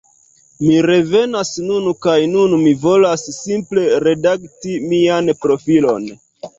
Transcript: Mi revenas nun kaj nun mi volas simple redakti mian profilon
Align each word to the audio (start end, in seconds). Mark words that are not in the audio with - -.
Mi 0.61 0.77
revenas 0.85 1.51
nun 1.67 1.91
kaj 2.07 2.15
nun 2.33 2.57
mi 2.63 2.73
volas 2.87 3.29
simple 3.43 3.87
redakti 4.09 4.77
mian 4.91 5.35
profilon 5.47 6.15